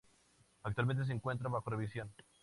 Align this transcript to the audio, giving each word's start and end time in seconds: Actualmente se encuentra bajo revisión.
Actualmente 0.63 1.05
se 1.05 1.13
encuentra 1.13 1.47
bajo 1.47 1.69
revisión. 1.69 2.11